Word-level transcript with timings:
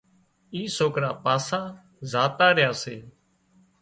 اين 0.53 0.67
سوڪرا 0.77 1.11
پاسا 1.23 1.61
زاتا 2.11 2.47
ريا 2.57 2.71
سي 2.81 2.95